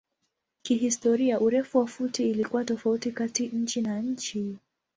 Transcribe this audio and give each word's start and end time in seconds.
Kihistoria 0.61 1.39
urefu 1.41 1.77
wa 1.79 1.87
futi 1.87 2.29
ilikuwa 2.29 2.65
tofauti 2.65 3.11
kati 3.11 3.47
nchi 3.49 3.81
na 3.81 4.01
nchi. 4.01 4.57